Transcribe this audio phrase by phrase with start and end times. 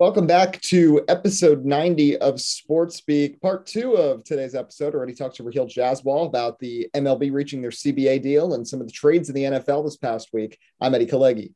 [0.00, 3.40] Welcome back to episode 90 of Sports Speak.
[3.40, 7.72] Part two of today's episode already talked to Raheel Jaswal about the MLB reaching their
[7.72, 10.56] CBA deal and some of the trades in the NFL this past week.
[10.80, 11.52] I'm Eddie Kalegi.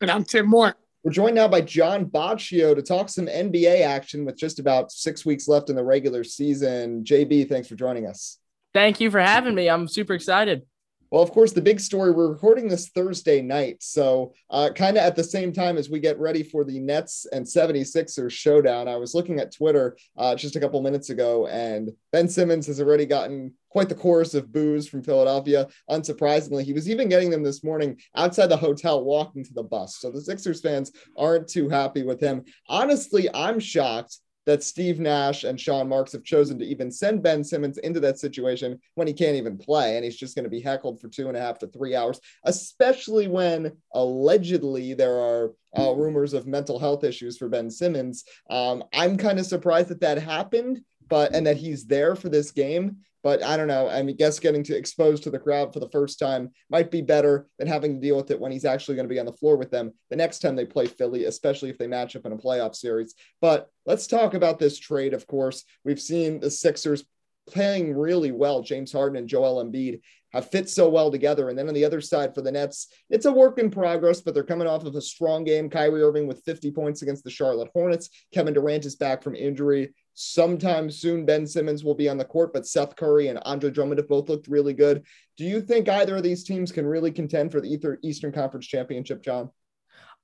[0.00, 0.74] And I'm Tim Moore.
[1.04, 5.24] We're joined now by John Boccio to talk some NBA action with just about six
[5.24, 7.04] weeks left in the regular season.
[7.04, 8.40] JB, thanks for joining us.
[8.74, 9.70] Thank you for having me.
[9.70, 10.62] I'm super excited.
[11.10, 13.80] Well, of course, the big story, we're recording this Thursday night.
[13.80, 17.26] So, uh, kind of at the same time as we get ready for the Nets
[17.32, 21.92] and 76ers showdown, I was looking at Twitter uh, just a couple minutes ago, and
[22.10, 25.68] Ben Simmons has already gotten quite the chorus of boos from Philadelphia.
[25.88, 29.98] Unsurprisingly, he was even getting them this morning outside the hotel walking to the bus.
[29.98, 32.44] So, the Sixers fans aren't too happy with him.
[32.68, 37.44] Honestly, I'm shocked that Steve Nash and Sean Marks have chosen to even send Ben
[37.44, 40.60] Simmons into that situation when he can't even play and he's just going to be
[40.60, 45.92] heckled for two and a half to three hours, especially when allegedly there are uh,
[45.92, 48.24] rumors of mental health issues for Ben Simmons.
[48.48, 52.50] Um, I'm kind of surprised that that happened, but and that he's there for this
[52.50, 52.98] game.
[53.22, 53.88] But I don't know.
[53.88, 57.02] I mean, guess getting to exposed to the crowd for the first time might be
[57.02, 59.32] better than having to deal with it when he's actually going to be on the
[59.32, 62.30] floor with them the next time they play Philly, especially if they match up in
[62.30, 63.14] a playoff series.
[63.40, 65.12] But let's talk about this trade.
[65.12, 67.04] Of course, we've seen the Sixers
[67.48, 68.62] playing really well.
[68.62, 71.48] James Harden and Joel Embiid have fit so well together.
[71.48, 74.34] And then on the other side for the Nets, it's a work in progress, but
[74.34, 75.70] they're coming off of a strong game.
[75.70, 78.10] Kyrie Irving with 50 points against the Charlotte Hornets.
[78.32, 79.94] Kevin Durant is back from injury.
[80.18, 83.98] Sometime soon, Ben Simmons will be on the court, but Seth Curry and Andre Drummond
[83.98, 85.04] have both looked really good.
[85.36, 89.22] Do you think either of these teams can really contend for the Eastern Conference Championship,
[89.22, 89.50] John?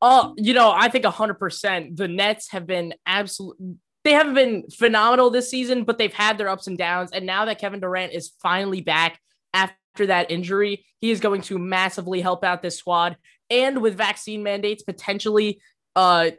[0.00, 1.94] Oh, you know, I think 100%.
[1.94, 3.58] The Nets have been absolute.
[4.02, 7.10] they haven't been phenomenal this season, but they've had their ups and downs.
[7.12, 9.20] And now that Kevin Durant is finally back
[9.52, 13.18] after that injury, he is going to massively help out this squad.
[13.50, 15.60] And with vaccine mandates potentially
[15.94, 16.30] uh,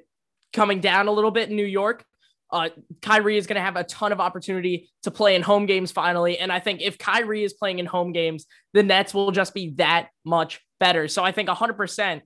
[0.54, 2.04] coming down a little bit in New York,
[2.54, 2.70] uh,
[3.02, 6.38] Kyrie is going to have a ton of opportunity to play in home games finally.
[6.38, 9.72] And I think if Kyrie is playing in home games, the Nets will just be
[9.78, 11.08] that much better.
[11.08, 12.22] So I think 100%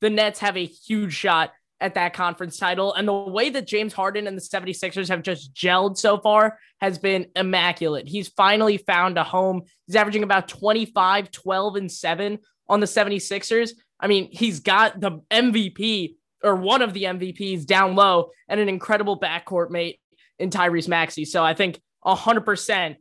[0.00, 2.94] the Nets have a huge shot at that conference title.
[2.94, 6.96] And the way that James Harden and the 76ers have just gelled so far has
[6.96, 8.08] been immaculate.
[8.08, 9.62] He's finally found a home.
[9.86, 13.72] He's averaging about 25, 12, and 7 on the 76ers.
[13.98, 18.68] I mean, he's got the MVP or one of the MVPs down low and an
[18.68, 20.00] incredible backcourt mate
[20.38, 21.24] in Tyrese Maxey.
[21.24, 22.96] So I think 100%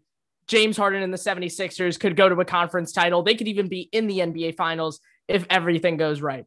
[0.48, 3.24] James Harden and the 76ers could go to a conference title.
[3.24, 6.46] They could even be in the NBA finals if everything goes right.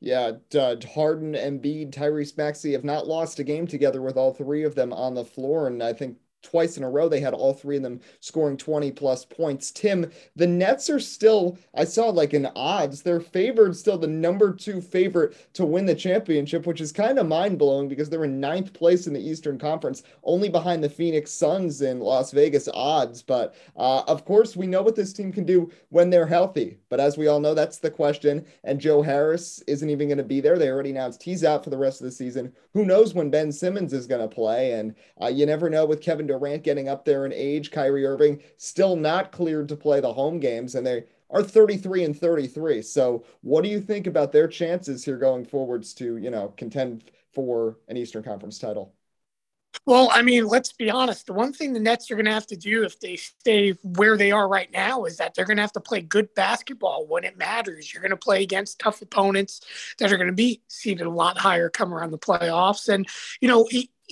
[0.00, 4.62] Yeah, uh, Harden, Embiid, Tyrese Maxey have not lost a game together with all three
[4.62, 5.66] of them on the floor.
[5.66, 8.90] And I think twice in a row they had all three of them scoring 20
[8.92, 9.70] plus points.
[9.70, 14.52] Tim the nets are still i saw like in odds they're favored still the number
[14.52, 18.72] two favorite to win the championship which is kind of mind-blowing because they're in ninth
[18.72, 23.22] place in the eastern conference only behind the phoenix suns in las vegas odds.
[23.22, 26.78] But uh, of course we know what this team can do when they're healthy.
[26.88, 28.44] But as we all know that's the question.
[28.64, 30.58] And joe harris isn't even going to be there.
[30.58, 32.52] They already announced he's out for the rest of the season.
[32.72, 34.72] Who knows when ben simmons is going to play?
[34.72, 38.42] And uh, you never know with kevin Durant getting up there in age, Kyrie Irving
[38.56, 42.82] still not cleared to play the home games, and they are 33 and 33.
[42.82, 47.10] So, what do you think about their chances here going forwards to, you know, contend
[47.32, 48.94] for an Eastern Conference title?
[49.86, 51.26] Well, I mean, let's be honest.
[51.26, 54.16] The one thing the Nets are going to have to do if they stay where
[54.16, 57.24] they are right now is that they're going to have to play good basketball when
[57.24, 57.92] it matters.
[57.92, 59.60] You're going to play against tough opponents
[59.98, 62.88] that are going to be seated a lot higher come around the playoffs.
[62.88, 63.08] And,
[63.40, 63.68] you know,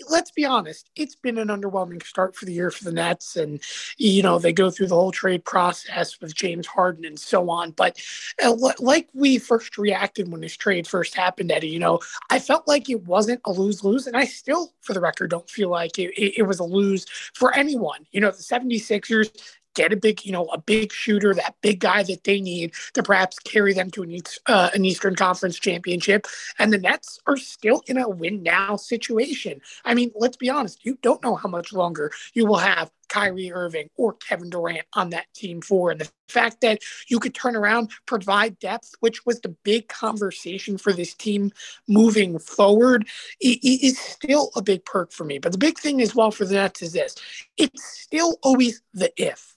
[0.09, 3.37] let's be honest, it's been an underwhelming start for the year for the Nets.
[3.37, 3.61] And,
[3.97, 7.73] you know, they go through the whole trade process with James Harden and so on.
[7.73, 8.01] But
[8.45, 12.01] uh, like we first reacted when this trade first happened, Eddie, you know,
[12.31, 14.07] I felt like it wasn't a lose lose.
[14.07, 17.07] And I still, for the record, don't feel like it, it, it was a lose
[17.35, 18.07] for anyone.
[18.13, 19.31] You know, the 76ers
[19.79, 23.03] get a big, you know, a big shooter, that big guy that they need to
[23.03, 26.27] perhaps carry them to an, uh, an Eastern Conference championship.
[26.59, 29.61] And the Nets are still in a win now situation.
[29.85, 33.53] I mean, let's be honest, you don't know how much longer you will have Kyrie
[33.53, 35.91] Irving or Kevin Durant on that team for.
[35.91, 40.79] And the fact that you could turn around, provide depth, which was the big conversation
[40.79, 41.53] for this team
[41.87, 43.07] moving forward,
[43.41, 45.39] is still a big perk for me.
[45.39, 47.17] But the big thing as well for the Nets is this
[47.57, 49.55] it's still always the if.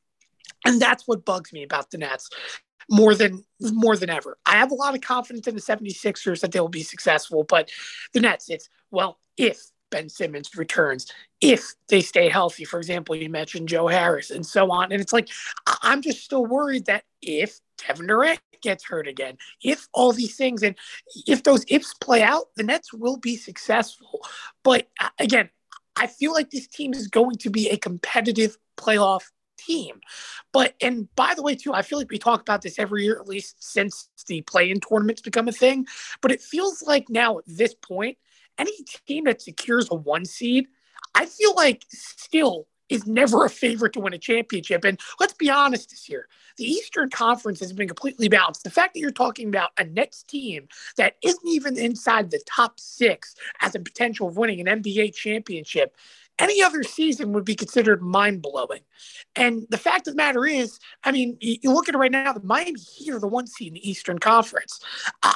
[0.65, 2.29] And that's what bugs me about the Nets
[2.89, 4.37] more than more than ever.
[4.45, 7.71] I have a lot of confidence in the 76ers that they will be successful, but
[8.13, 9.61] the Nets, it's well, if
[9.91, 11.11] Ben Simmons returns,
[11.41, 12.65] if they stay healthy.
[12.65, 14.91] For example, you mentioned Joe Harris and so on.
[14.91, 15.29] And it's like
[15.83, 20.63] I'm just still worried that if Kevin Durant gets hurt again, if all these things
[20.63, 20.75] and
[21.27, 24.21] if those ifs play out, the Nets will be successful.
[24.63, 25.49] But uh, again,
[25.95, 29.23] I feel like this team is going to be a competitive playoff
[29.65, 30.01] team.
[30.51, 33.19] But and by the way, too, I feel like we talk about this every year,
[33.19, 35.85] at least since the play-in tournaments become a thing.
[36.21, 38.17] But it feels like now at this point,
[38.57, 38.71] any
[39.07, 40.67] team that secures a one seed,
[41.15, 44.83] I feel like still is never a favorite to win a championship.
[44.83, 48.65] And let's be honest this year, the Eastern Conference has been completely balanced.
[48.65, 50.67] The fact that you're talking about a Nets team
[50.97, 55.95] that isn't even inside the top six as a potential of winning an NBA championship
[56.41, 58.81] any other season would be considered mind blowing.
[59.35, 62.33] And the fact of the matter is, I mean, you look at it right now,
[62.33, 64.81] the Miami Heat are the one seed in the Eastern Conference.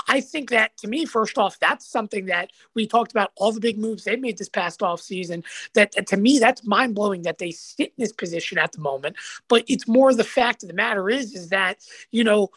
[0.07, 3.61] I think that to me, first off, that's something that we talked about all the
[3.61, 5.43] big moves they made this past off season.
[5.75, 9.15] That, to me, that's mind blowing that they sit in this position at the moment.
[9.47, 11.77] But it's more the fact of the matter is, is that,
[12.11, 12.49] you know,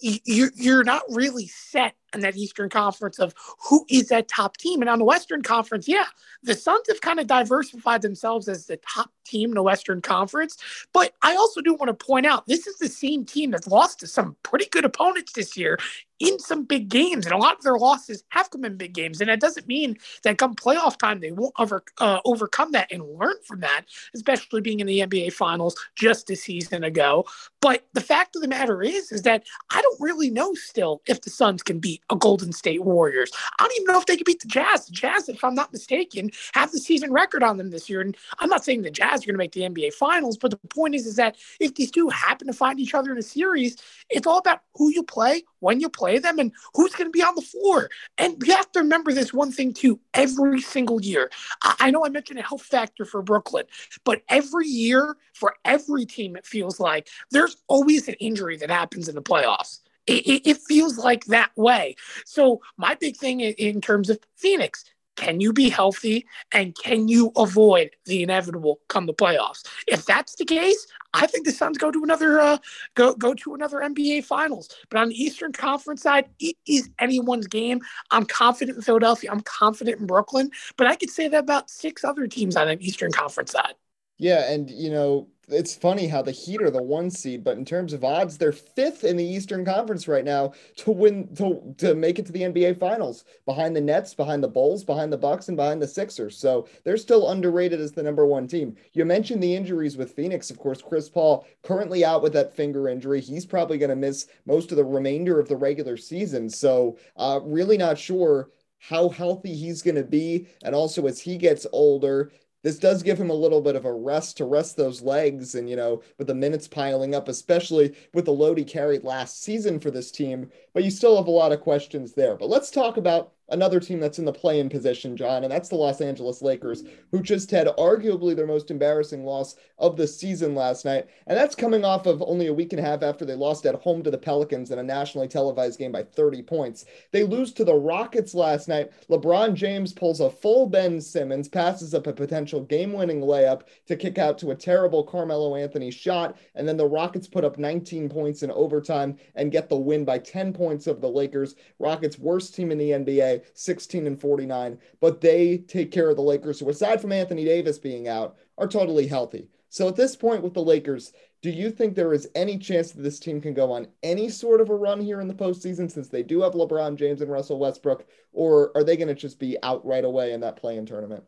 [0.00, 3.34] you're not really set in that Eastern Conference of
[3.68, 4.80] who is that top team.
[4.80, 6.06] And on the Western Conference, yeah,
[6.42, 10.56] the Suns have kind of diversified themselves as the top team in the Western Conference.
[10.92, 14.00] But I also do want to point out this is the same team that's lost
[14.00, 15.78] to some pretty good opponents this year
[16.20, 17.26] in some big games.
[17.26, 19.20] And a lot of their losses have come in big games.
[19.20, 23.02] And that doesn't mean that come playoff time, they won't over, uh, overcome that and
[23.18, 27.24] learn from that, especially being in the NBA Finals just a season ago.
[27.60, 31.22] But the fact of the matter is, is that I don't really know still if
[31.22, 33.30] the Suns can beat a Golden State Warriors.
[33.58, 34.86] I don't even know if they can beat the Jazz.
[34.86, 38.00] The Jazz, if I'm not mistaken, have the season record on them this year.
[38.00, 40.56] And I'm not saying the Jazz are going to make the NBA Finals, but the
[40.68, 43.76] point is, is that if these two happen to find each other in a series,
[44.08, 47.22] it's all about who you play, when you play them, and who's going to be
[47.22, 47.90] on the floor.
[48.18, 50.00] And you have to remember this one thing too.
[50.14, 51.30] Every single year,
[51.62, 53.64] I know I mentioned a health factor for Brooklyn,
[54.04, 59.08] but every year for every team, it feels like there's always an injury that happens
[59.08, 59.80] in the playoffs.
[60.10, 61.96] It, it, feels like that way.
[62.24, 64.84] So my big thing in, terms of Phoenix,
[65.16, 69.66] can you be healthy and can you avoid the inevitable come the playoffs?
[69.86, 72.58] If that's the case, I think the Suns go to another uh,
[72.94, 74.68] go go to another NBA Finals.
[74.88, 77.80] But on the Eastern Conference side, it is anyone's game.
[78.10, 79.30] I'm confident in Philadelphia.
[79.30, 80.50] I'm confident in Brooklyn.
[80.76, 83.74] But I could say that about six other teams on an Eastern Conference side.
[84.18, 87.64] Yeah, and you know it's funny how the Heat are the one seed, but in
[87.64, 91.94] terms of odds, they're fifth in the Eastern Conference right now to win to to
[91.94, 95.48] make it to the NBA Finals, behind the Nets, behind the Bulls, behind the Bucks,
[95.48, 96.36] and behind the Sixers.
[96.36, 98.76] So they're still underrated as the number one team.
[98.92, 100.82] You mentioned the injuries with Phoenix, of course.
[100.82, 103.20] Chris Paul currently out with that finger injury.
[103.20, 106.48] He's probably going to miss most of the remainder of the regular season.
[106.48, 108.50] So uh, really not sure
[108.80, 110.46] how healthy he's going to be.
[110.64, 112.32] And also, as he gets older,
[112.62, 115.68] this does give him a little bit of a rest to rest those legs and
[115.68, 119.80] you know with the minutes piling up especially with the load he carried last season
[119.80, 120.50] for this team.
[120.74, 122.36] But you still have a lot of questions there.
[122.36, 125.68] But let's talk about another team that's in the play in position, John, and that's
[125.68, 130.54] the Los Angeles Lakers, who just had arguably their most embarrassing loss of the season
[130.54, 131.06] last night.
[131.26, 133.74] And that's coming off of only a week and a half after they lost at
[133.76, 136.84] home to the Pelicans in a nationally televised game by 30 points.
[137.12, 138.90] They lose to the Rockets last night.
[139.08, 143.96] LeBron James pulls a full Ben Simmons, passes up a potential game winning layup to
[143.96, 146.36] kick out to a terrible Carmelo Anthony shot.
[146.54, 150.18] And then the Rockets put up 19 points in overtime and get the win by
[150.18, 151.54] 10 points of the Lakers.
[151.78, 153.39] Rockets' worst team in the NBA.
[153.54, 157.78] 16 and 49, but they take care of the Lakers, who, aside from Anthony Davis
[157.78, 159.48] being out, are totally healthy.
[159.68, 163.02] So at this point with the Lakers, do you think there is any chance that
[163.02, 166.08] this team can go on any sort of a run here in the postseason since
[166.08, 169.56] they do have LeBron James and Russell Westbrook, or are they going to just be
[169.62, 171.24] out right away in that play-in tournament?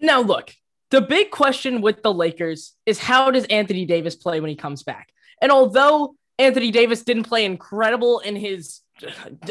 [0.00, 0.54] Now, look,
[0.90, 4.82] the big question with the Lakers is how does Anthony Davis play when he comes
[4.82, 5.08] back?
[5.40, 8.80] And although Anthony Davis didn't play incredible in his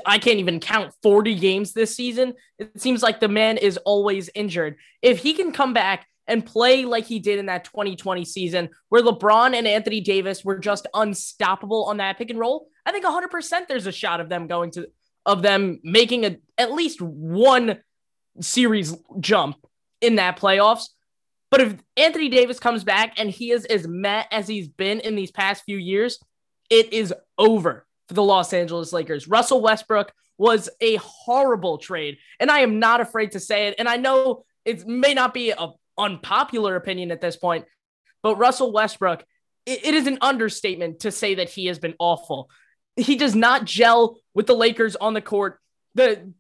[0.06, 2.34] I can't even count 40 games this season.
[2.58, 4.78] It seems like the man is always injured.
[5.02, 9.04] If he can come back and play like he did in that 2020 season, where
[9.04, 13.68] LeBron and Anthony Davis were just unstoppable on that pick and roll, I think 100%
[13.68, 14.88] there's a shot of them going to,
[15.26, 17.80] of them making a at least one
[18.42, 19.58] series jump
[20.02, 20.90] in that playoffs.
[21.52, 25.16] But if Anthony Davis comes back and he is as met as he's been in
[25.16, 26.20] these past few years,
[26.70, 29.28] it is over for the Los Angeles Lakers.
[29.28, 33.76] Russell Westbrook was a horrible trade, and I am not afraid to say it.
[33.80, 37.66] And I know it may not be an unpopular opinion at this point,
[38.22, 39.24] but Russell Westbrook,
[39.66, 42.50] it, it is an understatement to say that he has been awful.
[42.96, 45.60] He does not gel with the Lakers on the court.
[45.96, 46.34] The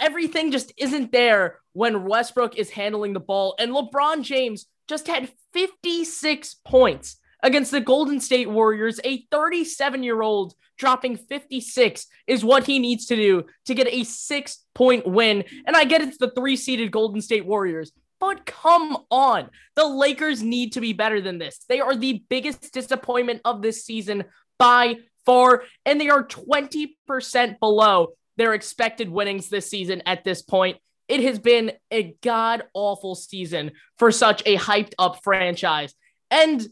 [0.00, 5.30] everything just isn't there when Westbrook is handling the ball, and LeBron James just had
[5.52, 8.98] 56 points against the Golden State Warriors.
[9.04, 14.02] A 37 year old dropping 56 is what he needs to do to get a
[14.02, 15.44] six point win.
[15.64, 17.92] And I get it's the three seeded Golden State Warriors.
[18.18, 21.64] But come on, the Lakers need to be better than this.
[21.68, 24.24] They are the biggest disappointment of this season
[24.58, 30.78] by far, and they are 20% below their expected winnings this season at this point.
[31.08, 35.94] It has been a god awful season for such a hyped up franchise.
[36.30, 36.66] And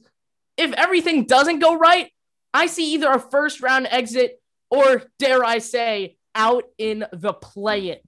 [0.57, 2.11] if everything doesn't go right,
[2.53, 7.91] I see either a first round exit or, dare I say, out in the play
[7.91, 7.99] in.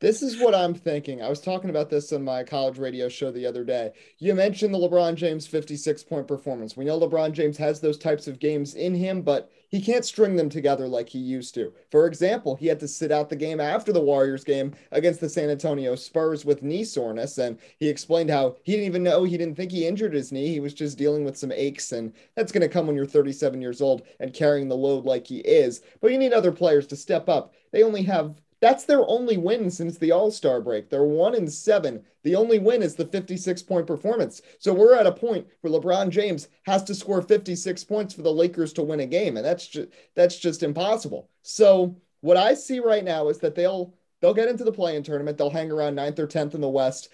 [0.00, 1.22] This is what I'm thinking.
[1.22, 3.92] I was talking about this on my college radio show the other day.
[4.18, 6.76] You mentioned the LeBron James 56 point performance.
[6.76, 10.36] We know LeBron James has those types of games in him, but he can't string
[10.36, 11.72] them together like he used to.
[11.90, 15.28] For example, he had to sit out the game after the Warriors game against the
[15.28, 17.38] San Antonio Spurs with knee soreness.
[17.38, 20.46] And he explained how he didn't even know, he didn't think he injured his knee.
[20.46, 21.90] He was just dealing with some aches.
[21.90, 25.26] And that's going to come when you're 37 years old and carrying the load like
[25.26, 25.82] he is.
[26.00, 27.52] But you need other players to step up.
[27.72, 30.88] They only have that's their only win since the All Star break.
[30.88, 32.02] They're one in seven.
[32.22, 34.40] The only win is the 56 point performance.
[34.58, 38.32] So we're at a point where LeBron James has to score 56 points for the
[38.32, 41.28] Lakers to win a game, and that's just that's just impossible.
[41.42, 43.92] So what I see right now is that they'll
[44.22, 45.36] they'll get into the play-in tournament.
[45.36, 47.10] They'll hang around ninth or tenth in the West.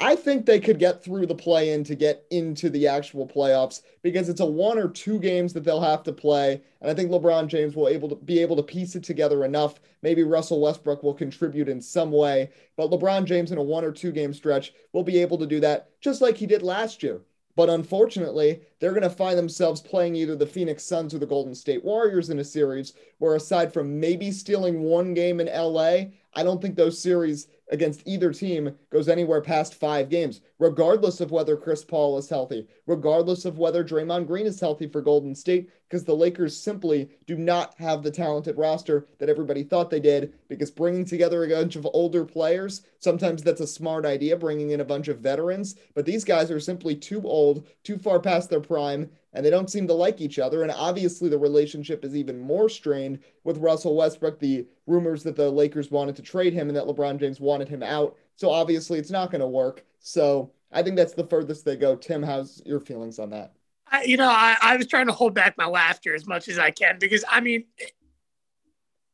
[0.00, 3.82] I think they could get through the play in to get into the actual playoffs
[4.02, 6.60] because it's a one or two games that they'll have to play.
[6.80, 9.80] And I think LeBron James will able to be able to piece it together enough.
[10.02, 13.92] Maybe Russell Westbrook will contribute in some way, but LeBron James in a one or
[13.92, 17.20] two game stretch will be able to do that just like he did last year.
[17.56, 21.54] But unfortunately, they're going to find themselves playing either the Phoenix Suns or the Golden
[21.54, 26.42] State Warriors in a series where, aside from maybe stealing one game in LA, I
[26.42, 31.56] don't think those series against either team goes anywhere past five games, regardless of whether
[31.56, 36.04] Chris Paul is healthy, regardless of whether Draymond Green is healthy for Golden State, because
[36.04, 40.34] the Lakers simply do not have the talented roster that everybody thought they did.
[40.48, 44.80] Because bringing together a bunch of older players, sometimes that's a smart idea, bringing in
[44.80, 48.60] a bunch of veterans, but these guys are simply too old, too far past their
[48.60, 50.62] prime, and they don't seem to like each other.
[50.62, 54.38] And obviously, the relationship is even more strained with Russell Westbrook.
[54.38, 57.82] The rumors that the Lakers wanted to trade him and that LeBron James wanted him
[57.82, 58.16] out.
[58.36, 59.84] So obviously, it's not going to work.
[59.98, 61.96] So I think that's the furthest they go.
[61.96, 63.52] Tim, how's your feelings on that?
[63.90, 66.58] I, you know, I, I was trying to hold back my laughter as much as
[66.58, 67.64] I can because I mean,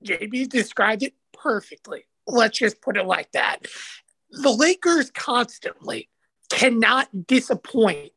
[0.05, 2.05] JB described it perfectly.
[2.27, 3.67] Let's just put it like that.
[4.31, 6.09] The Lakers constantly
[6.51, 8.13] cannot disappoint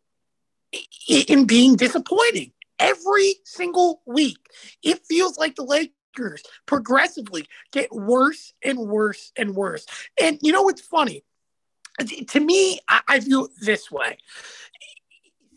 [1.08, 4.38] in being disappointing every single week.
[4.84, 9.86] It feels like the Lakers progressively get worse and worse and worse.
[10.22, 11.24] And you know what's funny?
[12.30, 14.18] To me, I, view it this way.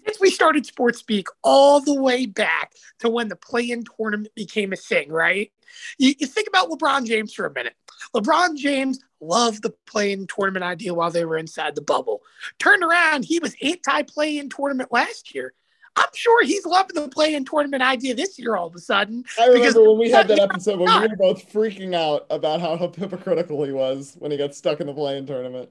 [0.07, 4.33] Since we started Sports Speak all the way back to when the play in tournament
[4.37, 5.51] became a thing, right?
[5.99, 7.75] You, you think about LeBron James for a minute.
[8.15, 12.23] LeBron James loved the play-in tournament idea while they were inside the bubble.
[12.59, 15.55] Turned around, he was anti-play-in tournament last year.
[15.97, 19.25] I'm sure he's loving the play-in tournament idea this year all of a sudden.
[19.41, 22.77] I remember when we had that episode when we were both freaking out about how
[22.77, 25.71] hypocritical he was when he got stuck in the play-in tournament.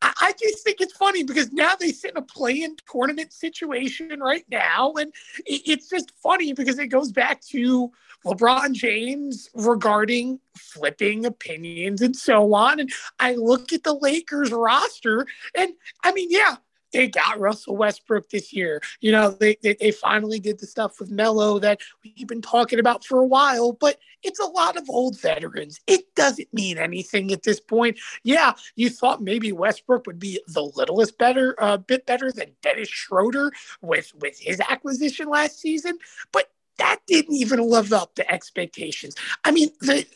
[0.00, 4.20] I, I just think it's funny because now they sit in a play-in tournament situation
[4.20, 5.12] right now, and
[5.46, 7.90] it, it's just funny because it goes back to
[8.24, 12.80] LeBron James regarding flipping opinions and so on.
[12.80, 15.72] And I look at the Lakers roster, and
[16.04, 16.56] I mean, yeah,
[16.92, 18.80] they got Russell Westbrook this year.
[19.00, 22.78] You know, they, they, they finally did the stuff with Melo that we've been talking
[22.78, 25.80] about for a while, but it's a lot of old veterans.
[25.86, 27.98] It doesn't mean anything at this point.
[28.22, 32.52] Yeah, you thought maybe Westbrook would be the littlest better, a uh, bit better than
[32.62, 35.98] Dennis Schroeder with with his acquisition last season,
[36.32, 39.14] but that didn't even live up to expectations.
[39.44, 40.06] I mean, the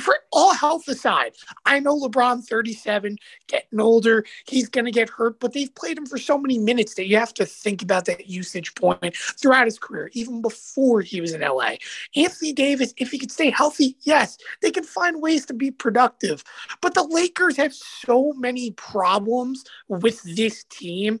[0.00, 1.34] for all health aside,
[1.64, 6.06] I know LeBron 37, getting older, he's going to get hurt, but they've played him
[6.06, 9.78] for so many minutes that you have to think about that usage point throughout his
[9.78, 11.74] career, even before he was in LA.
[12.16, 16.42] Anthony Davis, if he could stay healthy, yes, they can find ways to be productive.
[16.80, 21.20] But the Lakers have so many problems with this team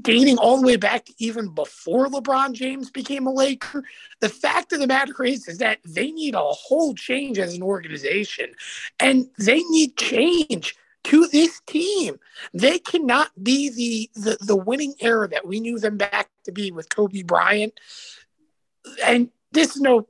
[0.00, 3.84] dating all the way back even before LeBron James became a Laker.
[4.20, 7.62] The fact of the matter is, is that they need a whole change as an
[7.62, 8.52] organization,
[8.98, 12.18] and they need change to this team.
[12.52, 16.70] They cannot be the the, the winning era that we knew them back to be
[16.70, 17.78] with Kobe Bryant.
[19.04, 20.06] And this is no,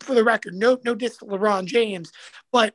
[0.00, 2.12] for the record, no no diss to LeBron James,
[2.52, 2.74] but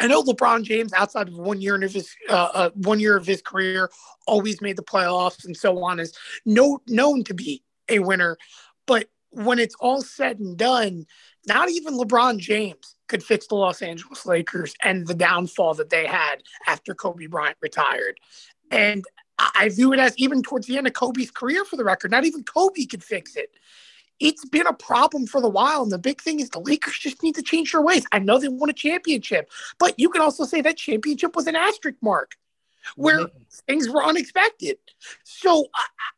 [0.00, 3.26] I know LeBron James, outside of one year of his uh, uh, one year of
[3.26, 3.90] his career,
[4.26, 6.14] always made the playoffs and so on, is
[6.46, 8.38] no, known to be a winner.
[8.86, 11.06] But when it's all said and done,
[11.46, 16.06] not even LeBron James could fix the Los Angeles Lakers and the downfall that they
[16.06, 18.18] had after Kobe Bryant retired.
[18.70, 19.04] And
[19.38, 22.24] I view it as even towards the end of Kobe's career, for the record, not
[22.24, 23.50] even Kobe could fix it.
[24.20, 25.82] It's been a problem for the while.
[25.82, 28.04] And the big thing is the Lakers just need to change their ways.
[28.12, 31.56] I know they won a championship, but you can also say that championship was an
[31.56, 32.36] asterisk mark
[32.96, 33.38] where mm-hmm.
[33.66, 34.78] things were unexpected.
[35.24, 35.66] So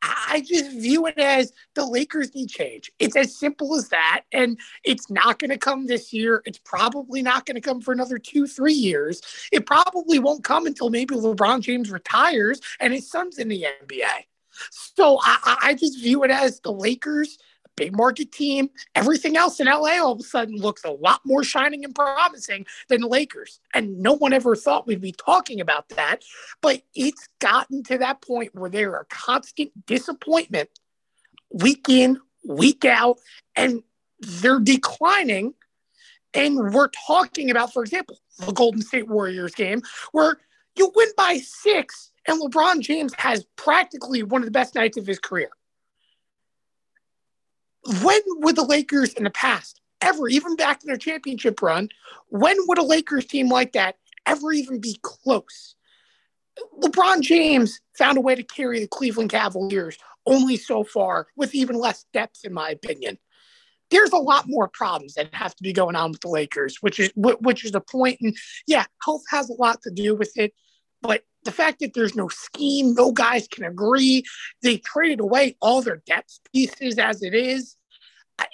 [0.02, 2.90] I, I, just view it as the Lakers need change.
[2.98, 4.22] It's as simple as that.
[4.32, 6.42] And it's not going to come this year.
[6.46, 9.22] It's probably not going to come for another two, three years.
[9.50, 14.26] It probably won't come until maybe LeBron James retires and his son's in the NBA.
[14.70, 17.38] So I, I just view it as the Lakers
[17.76, 18.70] big market team.
[18.94, 22.66] Everything else in LA all of a sudden looks a lot more shining and promising
[22.88, 23.60] than the Lakers.
[23.74, 26.22] And no one ever thought we'd be talking about that.
[26.60, 30.68] But it's gotten to that point where they're a constant disappointment
[31.52, 33.18] week in, week out,
[33.56, 33.82] and
[34.20, 35.54] they're declining.
[36.34, 40.38] And we're talking about, for example, the Golden State Warriors game where
[40.76, 45.06] you win by six and LeBron James has practically one of the best nights of
[45.06, 45.50] his career
[48.02, 51.88] when would the Lakers in the past ever, even back in their championship run,
[52.28, 53.96] when would a Lakers team like that
[54.26, 55.74] ever even be close?
[56.82, 59.96] LeBron James found a way to carry the Cleveland Cavaliers
[60.26, 63.18] only so far with even less depth, in my opinion.
[63.90, 66.98] There's a lot more problems that have to be going on with the Lakers, which
[66.98, 68.18] is which is the point.
[68.22, 68.36] And
[68.66, 70.54] yeah, health has a lot to do with it,
[71.02, 74.24] but the fact that there's no scheme, no guys can agree.
[74.62, 77.76] They traded away all their depth pieces as it is.
[78.38, 78.46] I,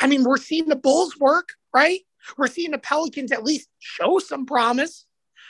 [0.00, 2.00] I mean, we're seeing the Bulls work, right?
[2.36, 5.06] We're seeing the Pelicans at least show some promise.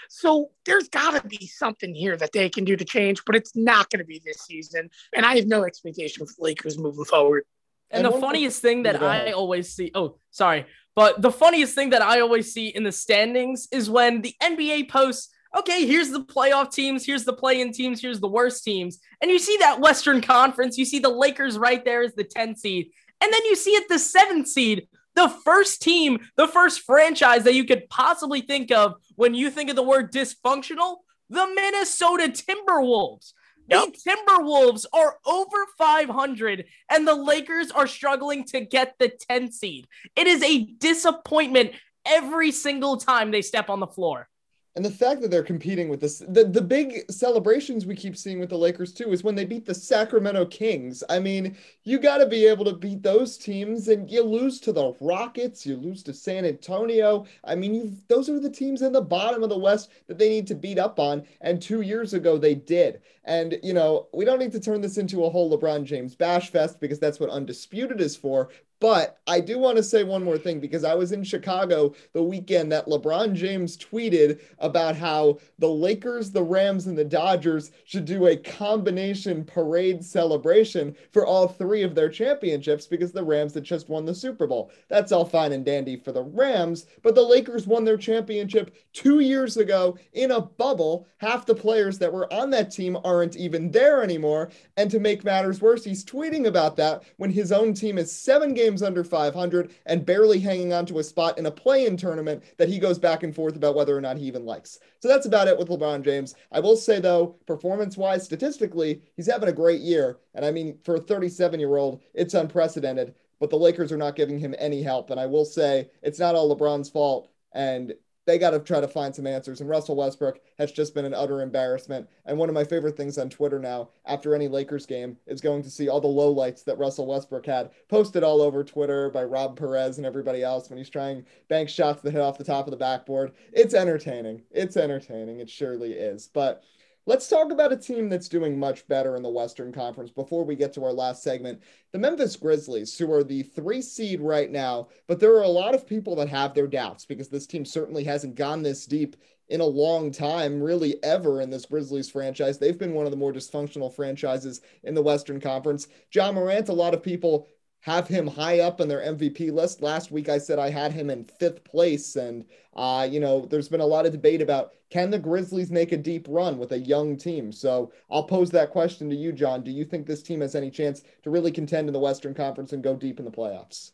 [0.09, 3.57] So there's got to be something here that they can do to change, but it's
[3.57, 4.91] not going to be this season.
[5.15, 7.45] And I have no expectation for the Lakers moving forward.
[7.91, 11.91] And, and the funniest thing that I always see, oh, sorry, but the funniest thing
[11.91, 16.21] that I always see in the standings is when the NBA posts okay, here's the
[16.21, 18.99] playoff teams, here's the play-in teams, here's the worst teams.
[19.21, 22.57] And you see that Western Conference, you see the Lakers right there as the 10
[22.57, 22.91] seed.
[23.21, 27.55] And then you see at the 7th seed, the first team, the first franchise that
[27.55, 30.97] you could possibly think of when you think of the word dysfunctional,
[31.31, 33.33] the Minnesota Timberwolves.
[33.69, 33.95] Yep.
[33.95, 39.87] The Timberwolves are over 500 and the Lakers are struggling to get the 10 seed.
[40.17, 41.73] It is a disappointment
[42.05, 44.29] every single time they step on the floor.
[44.77, 48.41] And the fact that they're competing with this, the, the big celebrations we keep seeing
[48.41, 51.05] with the Lakers too is when they beat the Sacramento Kings.
[51.09, 54.73] I mean, you got to be able to beat those teams, and you lose to
[54.73, 57.25] the Rockets, you lose to San Antonio.
[57.45, 60.29] I mean, you those are the teams in the bottom of the West that they
[60.29, 61.25] need to beat up on.
[61.41, 63.01] And two years ago, they did.
[63.27, 66.51] And, you know, we don't need to turn this into a whole LeBron James bash
[66.51, 68.51] fest because that's what Undisputed is for.
[68.85, 72.23] But I do want to say one more thing because I was in Chicago the
[72.23, 78.05] weekend that LeBron James tweeted about how the Lakers, the Rams, and the Dodgers should
[78.05, 83.65] do a combination parade celebration for all three of their championships because the Rams had
[83.65, 84.71] just won the Super Bowl.
[84.89, 89.21] That's all fine and dandy for the Rams, but the Lakers won their championship two
[89.21, 91.07] years ago in a bubble.
[91.17, 94.51] Half the players that were on that team aren't even there anymore.
[94.77, 98.53] And to make matters worse, he's tweeting about that when his own team is seven
[98.53, 102.43] games games under 500 and barely hanging on to a spot in a play-in tournament
[102.57, 104.81] that he goes back and forth about whether or not he even likes.
[104.99, 106.35] So that's about it with LeBron James.
[106.51, 110.19] I will say though, performance-wise, statistically, he's having a great year.
[110.35, 113.15] And I mean, for a 37-year-old, it's unprecedented.
[113.39, 115.11] But the Lakers are not giving him any help.
[115.11, 117.31] And I will say it's not all LeBron's fault.
[117.53, 117.95] And
[118.27, 119.61] they got to try to find some answers.
[119.61, 122.09] And Russell Westbrook has just been an utter embarrassment.
[122.27, 125.63] And one of my favorite things on Twitter now, after any Lakers game, is going
[125.63, 129.59] to see all the lowlights that Russell Westbrook had posted all over Twitter by Rob
[129.59, 132.71] Perez and everybody else when he's trying bank shots that hit off the top of
[132.71, 133.33] the backboard.
[133.53, 134.43] It's entertaining.
[134.51, 135.41] It's entertaining.
[135.41, 136.29] It surely is.
[136.33, 136.63] But
[137.07, 140.57] Let's talk about a team that's doing much better in the Western Conference before we
[140.57, 141.63] get to our last segment.
[141.93, 145.75] The Memphis Grizzlies, who are the three seed right now, but there are a lot
[145.75, 149.17] of people that have their doubts because this team certainly hasn't gone this deep
[149.51, 152.59] in a long time, really ever in this Grizzlies franchise.
[152.59, 155.89] They've been one of the more dysfunctional franchises in the Western Conference.
[156.11, 157.49] Ja Morant, a lot of people
[157.85, 159.83] have him high up in their MVP list.
[159.83, 163.69] Last week I said I had him in fifth place, and uh, you know, there's
[163.69, 166.79] been a lot of debate about can the Grizzlies make a deep run with a
[166.79, 167.53] young team.
[167.53, 169.63] So I'll pose that question to you, John.
[169.63, 172.73] Do you think this team has any chance to really contend in the Western Conference
[172.73, 173.93] and go deep in the playoffs?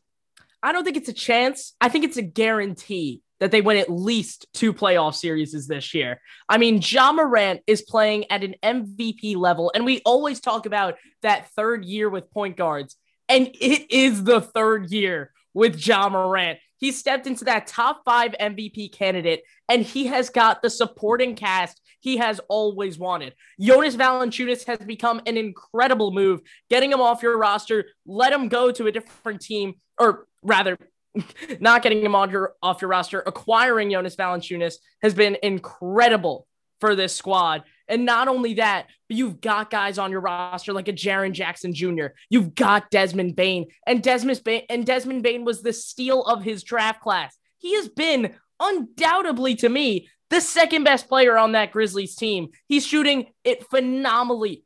[0.63, 1.75] I don't think it's a chance.
[1.81, 6.21] I think it's a guarantee that they win at least two playoff series this year.
[6.49, 10.95] I mean, Ja Morant is playing at an MVP level, and we always talk about
[11.23, 12.97] that third year with point guards
[13.31, 16.59] And it is the third year with Ja Morant.
[16.79, 21.81] He stepped into that top five MVP candidate, and he has got the supporting cast
[22.01, 23.35] he has always wanted.
[23.61, 28.73] Jonas Valanciunas has become an incredible move, getting him off your roster, let him go
[28.73, 30.77] to a different team, or rather,
[31.61, 36.47] not getting him on your off your roster, acquiring Jonas Valanciunas has been incredible
[36.81, 37.63] for this squad.
[37.91, 41.75] And not only that, but you've got guys on your roster like a Jaren Jackson
[41.75, 42.07] Jr.
[42.31, 46.63] You've got Desmond Bane, and Desmond Bane, and Desmond Bane was the steal of his
[46.63, 47.37] draft class.
[47.59, 52.51] He has been undoubtedly to me the second best player on that Grizzlies team.
[52.69, 54.65] He's shooting it phenomenally,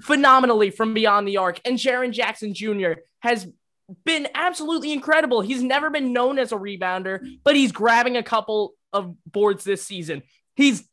[0.00, 1.60] phenomenally from beyond the arc.
[1.64, 2.92] And Jaren Jackson Jr.
[3.18, 3.48] has
[4.04, 5.40] been absolutely incredible.
[5.40, 9.82] He's never been known as a rebounder, but he's grabbing a couple of boards this
[9.82, 10.22] season.
[10.54, 10.84] He's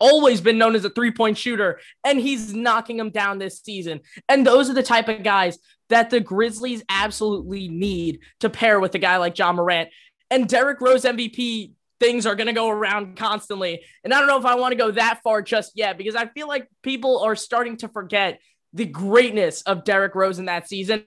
[0.00, 4.00] always been known as a three point shooter, and he's knocking them down this season.
[4.28, 8.94] And those are the type of guys that the Grizzlies absolutely need to pair with
[8.94, 9.90] a guy like Ja Morant.
[10.30, 13.82] And Derrick Rose MVP things are going to go around constantly.
[14.02, 16.26] And I don't know if I want to go that far just yet because I
[16.26, 18.40] feel like people are starting to forget
[18.74, 21.04] the greatness of Derrick Rose in that season.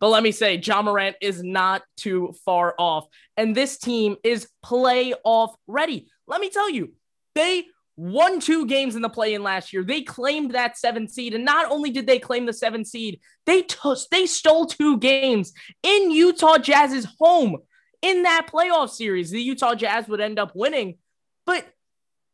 [0.00, 3.04] But let me say, Ja Morant is not too far off.
[3.36, 6.08] And this team is playoff ready.
[6.26, 6.94] Let me tell you,
[7.34, 7.64] they
[8.00, 9.84] won two games in the play in last year.
[9.84, 11.34] They claimed that seven seed.
[11.34, 15.52] And not only did they claim the seven seed, they, t- they stole two games
[15.82, 17.58] in Utah Jazz's home
[18.00, 19.30] in that playoff series.
[19.30, 20.96] The Utah Jazz would end up winning.
[21.44, 21.66] But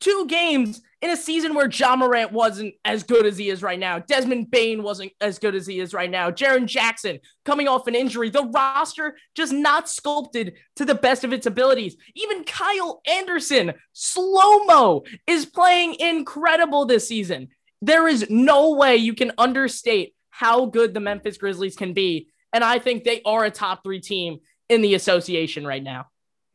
[0.00, 3.78] two games in a season where Ja Morant wasn't as good as he is right
[3.78, 3.98] now.
[3.98, 6.30] Desmond Bane wasn't as good as he is right now.
[6.30, 8.30] Jaren Jackson coming off an injury.
[8.30, 11.96] The roster just not sculpted to the best of its abilities.
[12.14, 17.48] Even Kyle Anderson, slow mo, is playing incredible this season.
[17.82, 22.28] There is no way you can understate how good the Memphis Grizzlies can be.
[22.52, 26.06] And I think they are a top three team in the association right now.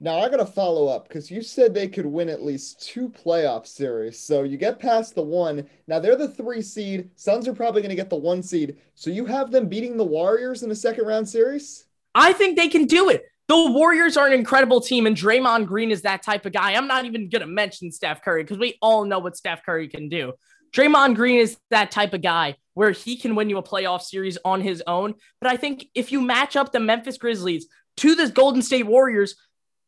[0.04, 3.08] Now I got to follow up because you said they could win at least two
[3.08, 4.20] playoff series.
[4.20, 5.70] So you get past the one.
[5.88, 7.12] Now they're the three seed.
[7.16, 8.78] Suns are probably going to get the one seed.
[8.96, 11.86] So you have them beating the Warriors in a second round series?
[12.16, 13.26] I think they can do it.
[13.48, 16.74] The Warriors are an incredible team, and Draymond Green is that type of guy.
[16.74, 19.88] I'm not even going to mention Steph Curry because we all know what Steph Curry
[19.88, 20.34] can do.
[20.74, 24.38] Draymond Green is that type of guy where he can win you a playoff series
[24.46, 25.14] on his own.
[25.40, 29.36] But I think if you match up the Memphis Grizzlies to the Golden State Warriors,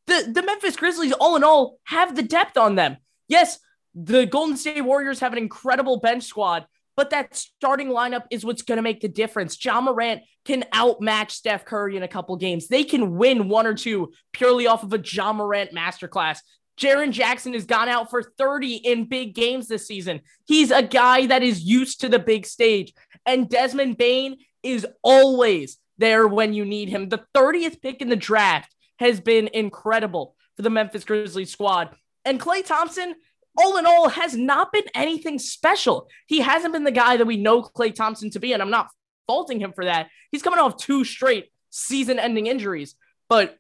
[0.07, 2.97] the, the Memphis Grizzlies, all in all, have the depth on them.
[3.27, 3.59] Yes,
[3.95, 8.63] the Golden State Warriors have an incredible bench squad, but that starting lineup is what's
[8.63, 9.63] going to make the difference.
[9.63, 12.67] Ja Morant can outmatch Steph Curry in a couple games.
[12.67, 16.39] They can win one or two purely off of a Ja Morant masterclass.
[16.77, 20.21] Jaren Jackson has gone out for 30 in big games this season.
[20.45, 22.93] He's a guy that is used to the big stage.
[23.25, 27.09] And Desmond Bane is always there when you need him.
[27.09, 31.89] The 30th pick in the draft has been incredible for the Memphis Grizzlies squad.
[32.25, 33.15] And Klay Thompson,
[33.58, 36.08] all in all, has not been anything special.
[36.27, 38.89] He hasn't been the guy that we know Klay Thompson to be, and I'm not
[39.27, 40.10] faulting him for that.
[40.32, 42.95] He's coming off two straight season ending injuries.
[43.29, 43.58] But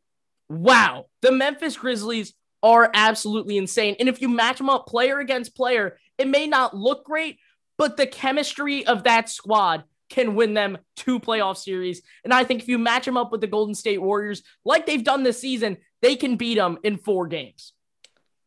[0.49, 3.95] wow, the Memphis Grizzlies are absolutely insane.
[3.99, 7.39] And if you match them up player against player, it may not look great,
[7.77, 12.01] but the chemistry of that squad can win them two playoff series.
[12.23, 15.03] And I think if you match them up with the Golden State Warriors, like they've
[15.03, 17.73] done this season, they can beat them in four games.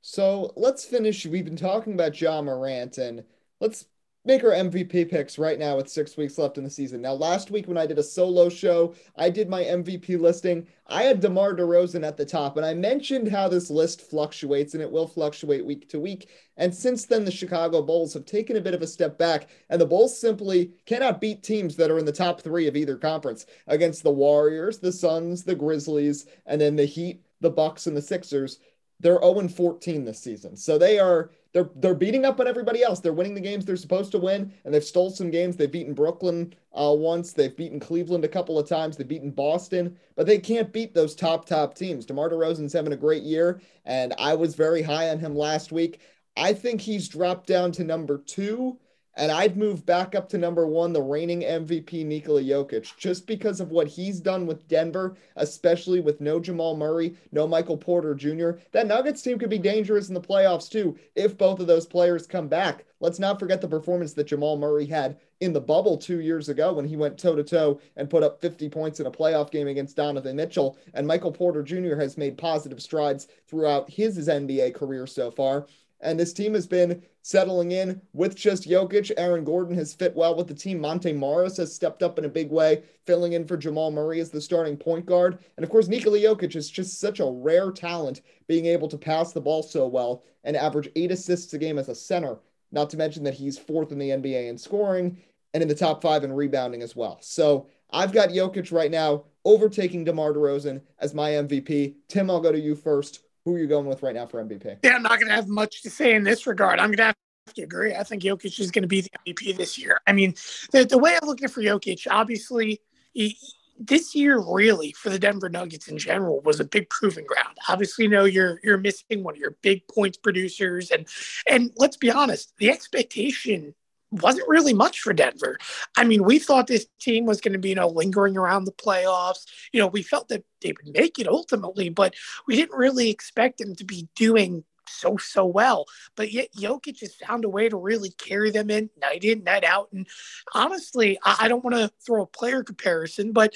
[0.03, 1.27] So let's finish.
[1.27, 3.25] We've been talking about Ja Morant, and
[3.61, 3.87] let's
[4.27, 7.01] make our MVP picks right now with six weeks left in the season.
[7.01, 10.67] Now, last week when I did a solo show, I did my MVP listing.
[10.89, 14.83] I had DeMar DeRozan at the top, and I mentioned how this list fluctuates and
[14.83, 16.29] it will fluctuate week to week.
[16.57, 19.81] And since then, the Chicago Bulls have taken a bit of a step back, and
[19.81, 23.47] the Bulls simply cannot beat teams that are in the top three of either conference
[23.67, 28.03] against the Warriors, the Suns, the Grizzlies, and then the Heat, the Bucks, and the
[28.03, 28.59] Sixers
[29.01, 30.57] they're 0 14 this season.
[30.57, 33.01] So they are they're they're beating up on everybody else.
[33.01, 35.57] They're winning the games they're supposed to win, and they've stole some games.
[35.57, 37.33] They've beaten Brooklyn uh, once.
[37.33, 38.99] They've beaten Cleveland a couple of times.
[38.99, 42.05] They've beaten Boston, but they can't beat those top top teams.
[42.05, 46.01] DeMar DeRozan's having a great year, and I was very high on him last week.
[46.37, 48.79] I think he's dropped down to number two
[49.17, 53.61] and I'd move back up to number one, the reigning MVP Nikola Jokic, just because
[53.61, 58.53] of what he's done with Denver, especially with no Jamal Murray, no Michael Porter Jr.
[58.73, 62.27] That Nuggets team could be dangerous in the playoffs too if both of those players
[62.27, 62.85] come back.
[63.01, 66.73] Let's not forget the performance that Jamal Murray had in the bubble two years ago
[66.73, 69.69] when he went toe to toe and put up 50 points in a playoff game
[69.69, 70.79] against Donovan Mitchell.
[70.95, 71.97] And Michael Porter Jr.
[71.97, 75.67] has made positive strides throughout his NBA career so far.
[76.01, 79.11] And this team has been settling in with just Jokic.
[79.17, 80.81] Aaron Gordon has fit well with the team.
[80.81, 84.31] Monte Morris has stepped up in a big way, filling in for Jamal Murray as
[84.31, 85.39] the starting point guard.
[85.57, 89.33] And of course, Nikola Jokic is just such a rare talent, being able to pass
[89.33, 92.39] the ball so well and average eight assists a game as a center.
[92.73, 95.19] Not to mention that he's fourth in the NBA in scoring
[95.55, 97.19] and in the top five in rebounding as well.
[97.21, 101.95] So I've got Jokic right now overtaking DeMar DeRozan as my MVP.
[102.09, 103.21] Tim, I'll go to you first.
[103.47, 104.79] Who are you going with right now for MVP?
[104.83, 106.81] Yeah, I'm not going to have much to say in this regard.
[106.81, 107.15] I'm going to have
[107.55, 107.95] to agree.
[107.95, 110.01] I think Jokic is going to be the MVP this year.
[110.05, 110.35] I mean,
[110.73, 112.81] the, the way I look at it for Jokic, obviously,
[113.13, 113.39] he,
[113.79, 117.57] this year really for the Denver Nuggets in general was a big proving ground.
[117.69, 121.07] Obviously, you know you're you're missing one of your big points producers, and
[121.49, 123.75] and let's be honest, the expectation
[124.11, 125.59] wasn't really much for Denver.
[125.97, 128.73] I mean, we thought this team was going to be, you know, lingering around the
[128.73, 129.47] playoffs.
[129.73, 132.15] You know, we felt that they would make it ultimately, but
[132.47, 135.87] we didn't really expect them to be doing so so well.
[136.15, 139.65] But yet Jokic has found a way to really carry them in night in, night
[139.65, 139.89] out.
[139.93, 140.07] And
[140.55, 143.53] honestly, I, I don't want to throw a player comparison, but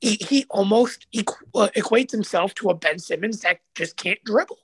[0.00, 4.58] he, he almost equ- uh, equates himself to a Ben Simmons that just can't dribble.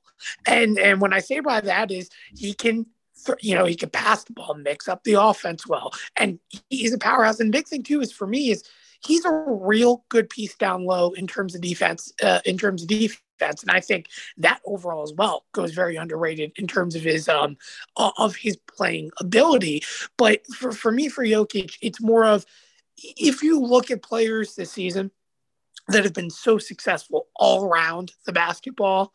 [0.46, 2.86] And and when I say by that is he can
[3.40, 6.38] you know, he can pass the ball, mix up the offense well, and
[6.70, 7.40] he's a powerhouse.
[7.40, 8.64] And big thing too is for me is
[9.00, 12.12] he's a real good piece down low in terms of defense.
[12.22, 14.06] Uh, in terms of defense, and I think
[14.38, 17.56] that overall as well goes very underrated in terms of his um
[17.96, 19.82] of his playing ability.
[20.16, 22.46] But for for me, for Jokic, it's more of
[22.96, 25.10] if you look at players this season
[25.88, 29.12] that have been so successful all around the basketball.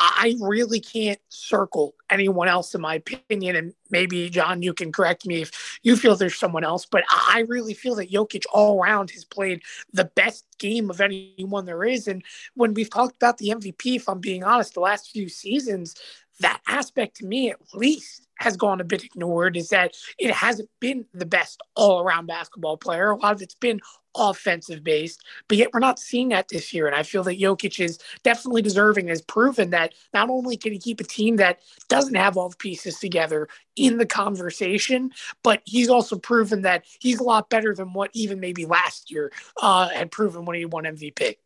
[0.00, 3.56] I really can't circle anyone else in my opinion.
[3.56, 7.44] And maybe John, you can correct me if you feel there's someone else, but I
[7.48, 12.08] really feel that Jokic all around has played the best game of anyone there is.
[12.08, 12.22] And
[12.54, 15.94] when we've talked about the MVP, if I'm being honest, the last few seasons,
[16.40, 20.68] that aspect to me at least has gone a bit ignored is that it hasn't
[20.80, 23.10] been the best all around basketball player.
[23.10, 23.80] A lot of it's been
[24.16, 26.86] offensive based, but yet we're not seeing that this year.
[26.86, 30.78] And I feel that Jokic is definitely deserving, has proven that not only can he
[30.78, 35.10] keep a team that doesn't have all the pieces together in the conversation,
[35.42, 39.32] but he's also proven that he's a lot better than what even maybe last year
[39.60, 41.36] uh, had proven when he won MVP.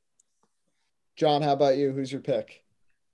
[1.16, 1.92] John, how about you?
[1.92, 2.62] Who's your pick?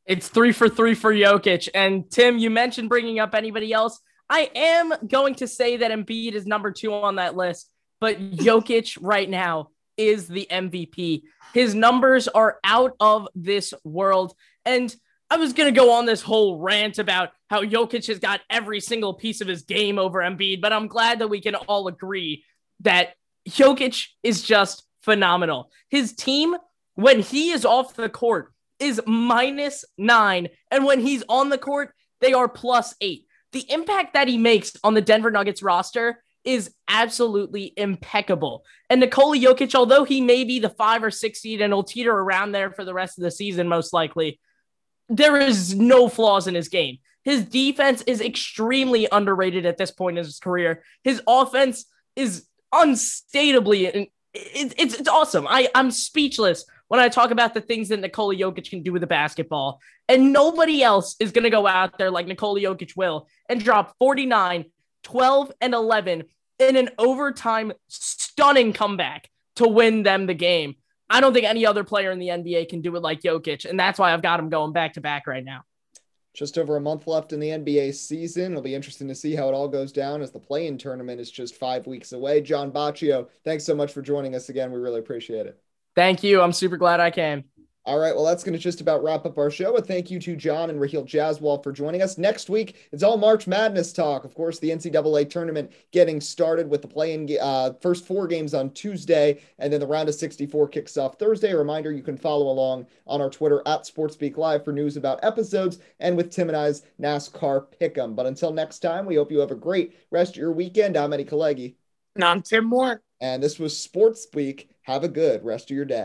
[0.06, 1.68] It's three for three for Jokic.
[1.74, 4.00] And Tim, you mentioned bringing up anybody else.
[4.28, 7.70] I am going to say that Embiid is number two on that list,
[8.04, 11.22] but Jokic right now is the MVP.
[11.54, 14.34] His numbers are out of this world.
[14.66, 14.94] And
[15.30, 18.80] I was going to go on this whole rant about how Jokic has got every
[18.80, 22.44] single piece of his game over Embiid, but I'm glad that we can all agree
[22.80, 23.14] that
[23.48, 25.70] Jokic is just phenomenal.
[25.88, 26.54] His team,
[26.96, 30.48] when he is off the court, is minus nine.
[30.70, 33.24] And when he's on the court, they are plus eight.
[33.52, 38.64] The impact that he makes on the Denver Nuggets roster is absolutely impeccable.
[38.90, 42.12] And Nikola Jokic, although he may be the five or six seed and will teeter
[42.12, 44.38] around there for the rest of the season, most likely,
[45.08, 46.98] there is no flaws in his game.
[47.24, 50.84] His defense is extremely underrated at this point in his career.
[51.02, 55.46] His offense is unstatably, it's, it's, it's awesome.
[55.48, 59.00] I, I'm speechless when I talk about the things that Nikola Jokic can do with
[59.00, 59.80] the basketball.
[60.08, 63.96] And nobody else is going to go out there like Nikola Jokic will and drop
[63.98, 64.66] 49,
[65.02, 66.24] 12, and 11
[66.58, 70.76] in an overtime stunning comeback to win them the game.
[71.10, 73.64] I don't think any other player in the NBA can do it like Jokic.
[73.64, 75.62] And that's why I've got him going back to back right now.
[76.32, 78.52] Just over a month left in the NBA season.
[78.52, 81.20] It'll be interesting to see how it all goes down as the play in tournament
[81.20, 82.40] is just five weeks away.
[82.40, 84.72] John Boccio, thanks so much for joining us again.
[84.72, 85.60] We really appreciate it.
[85.94, 86.40] Thank you.
[86.40, 87.44] I'm super glad I came.
[87.86, 89.76] All right, well, that's going to just about wrap up our show.
[89.76, 92.16] A thank you to John and Raheel Jaswal for joining us.
[92.16, 94.24] Next week, it's all March Madness talk.
[94.24, 98.70] Of course, the NCAA tournament getting started with the play-in uh, first four games on
[98.70, 101.50] Tuesday, and then the round of 64 kicks off Thursday.
[101.50, 105.22] A reminder, you can follow along on our Twitter at SportsSpeak Live for news about
[105.22, 108.16] episodes and with Tim and I's NASCAR Pick'em.
[108.16, 110.96] But until next time, we hope you have a great rest of your weekend.
[110.96, 111.74] I'm Eddie Kalegi.
[112.14, 113.02] And I'm Tim Moore.
[113.20, 114.70] And this was Sports Speak.
[114.84, 116.00] Have a good rest of your day.